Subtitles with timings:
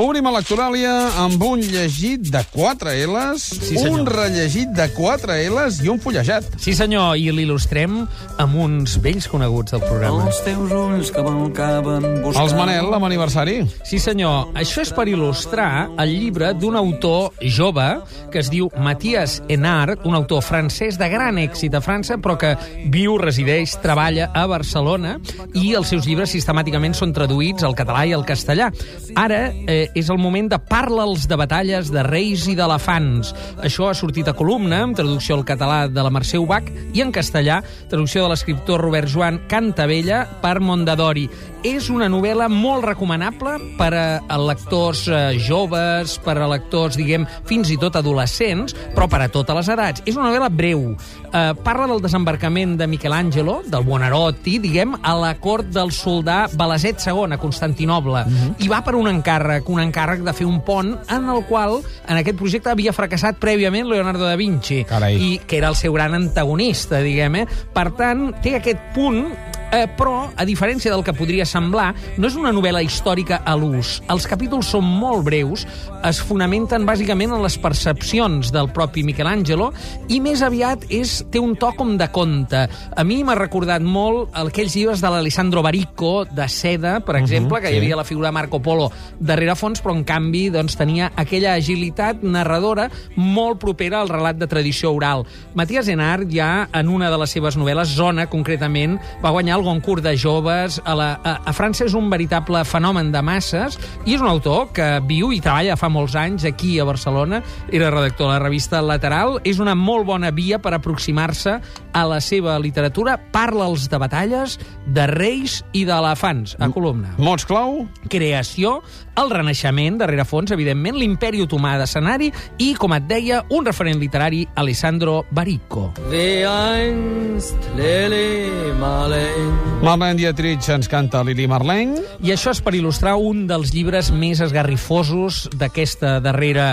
[0.00, 3.98] Obrim Electoràlia amb un llegit de 4 L's, Sí, senyor.
[4.00, 6.46] un rellegit de 4 L's i un fullejat.
[6.56, 7.98] Sí, senyor, i l'il·lustrem
[8.40, 10.24] amb uns vells coneguts del programa.
[10.30, 12.40] Els teus ulls que m'encaven buscant...
[12.40, 13.58] Els Manel, amb aniversari.
[13.84, 17.90] Sí, senyor, això és per il·lustrar el llibre d'un autor jove
[18.32, 22.54] que es diu Matías Enart, un autor francès de gran èxit a França, però que
[22.88, 25.18] viu, resideix, treballa a Barcelona
[25.52, 28.72] i els seus llibres sistemàticament són traduïts al català i al castellà.
[29.20, 33.32] Ara eh, és el moment de Parla'ls de batalles de reis i d'elefants.
[33.64, 37.12] Això ha sortit a columna, amb traducció al català de la Mercè Ubach, i en
[37.14, 41.28] castellà, traducció de l'escriptor Robert Joan Cantabella per Mondadori.
[41.62, 47.70] És una novel·la molt recomanable per a lectors eh, joves, per a lectors, diguem, fins
[47.70, 50.02] i tot adolescents, però per a totes les edats.
[50.02, 50.88] És una novel·la breu.
[50.90, 56.98] Eh, parla del desembarcament de Michelangelo, del Buonarroti, diguem, a la cort del soldà Balaset
[57.06, 58.24] II, a Constantinoble,
[58.58, 62.20] i va per un encàrrec, un encàrrec de fer un pont en el qual, en
[62.20, 65.16] aquest projecte, havia fracassat prèviament Leonardo da Vinci, Carai.
[65.16, 67.46] i que era el seu gran antagonista, diguem, eh?
[67.72, 69.24] Per tant, té aquest punt
[69.72, 74.02] Eh, però, a diferència del que podria semblar, no és una novel·la històrica a l'ús.
[74.12, 75.64] Els capítols són molt breus,
[76.04, 79.70] es fonamenten bàsicament en les percepcions del propi Michelangelo
[80.12, 82.66] i més aviat és, té un to com de conte.
[82.68, 87.72] A mi m'ha recordat molt aquells llibres de l'Alessandro Baricco, de Seda, per exemple, que
[87.72, 87.78] sí.
[87.78, 91.54] hi havia la figura de Marco Polo darrere fons, però en canvi doncs, tenia aquella
[91.56, 95.24] agilitat narradora molt propera al relat de tradició oral.
[95.56, 100.04] Matías Enart ja en una de les seves novel·les, Zona, concretament, va guanyar el Goncourt
[100.04, 100.80] de joves.
[100.84, 104.70] A, la, a, a França és un veritable fenomen de masses i és un autor
[104.76, 107.42] que viu i treballa fa molts anys aquí a Barcelona.
[107.70, 109.38] Era redactor de la revista Lateral.
[109.48, 111.58] És una molt bona via per aproximar-se
[111.92, 113.18] a la seva literatura.
[113.32, 118.80] Parla'ls de batalles, de reis i d'elefants, a columna Mots clau, creació,
[119.20, 124.46] el renaixement, darrere fons, evidentment, l'imperi otomà d'escenari i, com et deia, un referent literari,
[124.56, 125.90] Alessandro Baricco.
[126.08, 129.51] Wie einst Lili Marlene.
[129.82, 131.98] Marlene Dietrich ens canta Lili Marlene.
[132.22, 136.68] I això és per il·lustrar un dels llibres més esgarrifosos d'aquesta darrera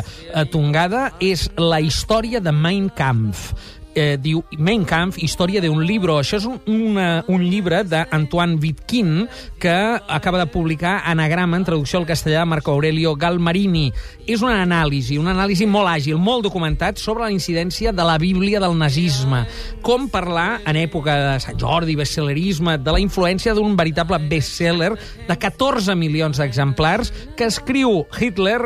[0.54, 3.50] tongada, és la història de Mein Kampf
[3.96, 6.20] eh, diu Mein Kampf, història d'un libro.
[6.20, 9.28] Això és un, un llibre d'Antoine Vitkin
[9.60, 9.76] que
[10.08, 13.90] acaba de publicar Anagrama en traducció al castellà de Marco Aurelio Galmarini.
[14.28, 18.62] És una anàlisi, una anàlisi molt àgil, molt documentat sobre la incidència de la Bíblia
[18.62, 19.46] del nazisme.
[19.86, 24.94] Com parlar, en època de Sant Jordi, bestsellerisme, de la influència d'un veritable bestseller
[25.28, 28.60] de 14 milions d'exemplars que escriu Hitler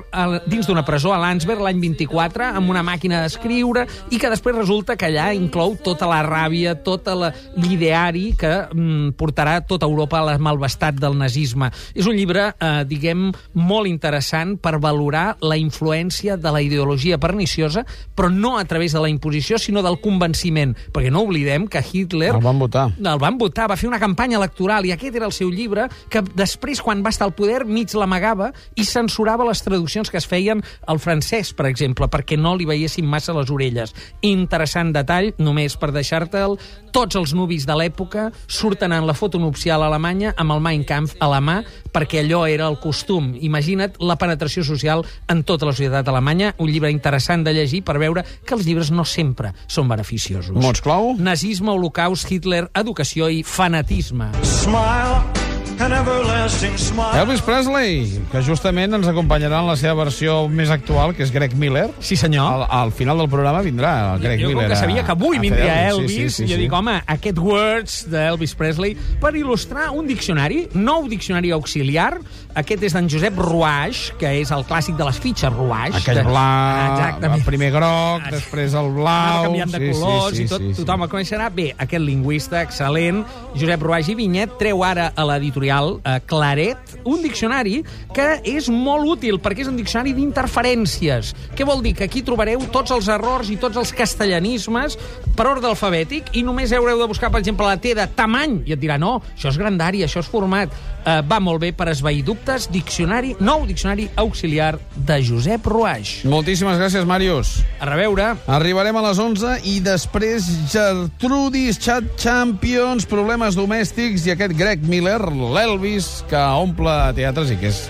[0.50, 4.98] dins d'una presó a Landsberg l'any 24 amb una màquina d'escriure i que després resulta
[5.00, 7.08] que allà inclou tota la ràbia, tot
[7.56, 11.70] l'ideari que mm, portarà tota Europa a la malvestat del nazisme.
[11.94, 17.86] És un llibre, eh, diguem, molt interessant per valorar la influència de la ideologia perniciosa,
[18.16, 20.76] però no a través de la imposició, sinó del convenciment.
[20.94, 22.90] Perquè no oblidem que Hitler El van votar.
[22.98, 26.24] el van votar, va fer una campanya electoral i aquest era el seu llibre que
[26.36, 30.64] després, quan va estar al poder, mig l'amagava i censurava les traduccions que es feien
[30.88, 33.94] al francès, per exemple, perquè no li veiessin massa les orelles.
[34.22, 36.58] Interessant detall, només per deixar-te'l,
[36.94, 41.18] tots els nuvis de l'època surten en la foto nupcial alemanya amb el Mein Kampf
[41.20, 41.60] a la mà
[41.94, 43.34] perquè allò era el costum.
[43.42, 47.98] Imagina't la penetració social en tota la societat alemanya, un llibre interessant de llegir per
[48.02, 50.56] veure que els llibres no sempre són beneficiosos.
[50.56, 54.32] Mots clau, Nazisme, holocaust, Hitler, educació i fanatisme.
[54.44, 55.43] smile.
[55.82, 61.56] Elvis Presley, que justament ens acompanyarà en la seva versió més actual, que és Greg
[61.58, 61.88] Miller.
[62.04, 62.46] Sí, senyor.
[62.46, 64.68] Al, al final del programa vindrà el Greg jo Miller.
[64.68, 65.90] com que sabia que avui vindria.
[65.90, 66.62] Elvis, Sí, sí, sí, jo sí.
[66.66, 72.20] dic, home, aquest Words d'Elvis Presley, per il·lustrar un diccionari, nou diccionari auxiliar,
[72.54, 75.96] aquest és d'en Josep Ruaix, que és el clàssic de les fitxes Ruaix.
[76.04, 77.40] Aquell de- blanc, Exactament.
[77.40, 79.10] el primer groc, després el blau...
[79.14, 80.82] Anava canviant de sí, colors sí, sí, i tot, sí, sí.
[80.84, 81.50] tothom el coneixerà.
[81.54, 83.24] Bé, aquest lingüista excel·lent,
[83.58, 87.82] Josep Ruaix i Vinyet, treu ara a l'editorial eh, Claret un diccionari
[88.14, 91.34] que és molt útil perquè és un diccionari d'interferències.
[91.56, 91.96] Què vol dir?
[91.98, 94.98] Que aquí trobareu tots els errors i tots els castellanismes
[95.34, 98.76] per ordre alfabètic i només haureu de buscar, per exemple, la T de tamany i
[98.76, 100.74] et dirà, no, això és grandària, això és format.
[101.04, 102.70] Eh, va molt bé per esvair dubtes.
[102.72, 106.22] Diccionari, nou diccionari auxiliar de Josep Ruaix.
[106.30, 107.58] Moltíssimes gràcies, Màrius.
[107.84, 108.30] A reveure.
[108.48, 115.20] Arribarem a les 11 i després Gertrudis, Chat Champions, problemes domèstics i aquest Greg Miller,
[115.54, 117.84] l'Elvis, que omple teatres i que és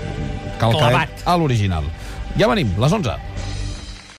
[0.59, 1.23] Clavat.
[1.25, 1.83] a l'original.
[2.39, 3.15] Ja venim, les 11.